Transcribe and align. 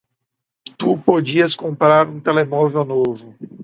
Tu 0.79 0.97
podias 0.97 1.53
comprar 1.55 2.09
um 2.09 2.19
telemóvel 2.19 2.83
novo 2.85 3.35